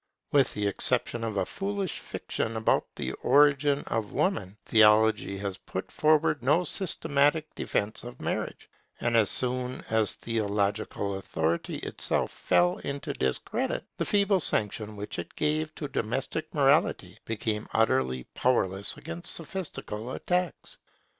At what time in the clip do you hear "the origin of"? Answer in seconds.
2.95-4.11